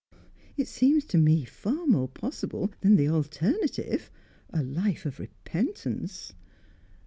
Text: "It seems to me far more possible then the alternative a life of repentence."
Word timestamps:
"It 0.57 0.67
seems 0.67 1.05
to 1.05 1.19
me 1.19 1.45
far 1.45 1.85
more 1.85 2.07
possible 2.07 2.71
then 2.81 2.95
the 2.95 3.07
alternative 3.07 4.09
a 4.49 4.63
life 4.63 5.05
of 5.05 5.19
repentence." 5.19 6.33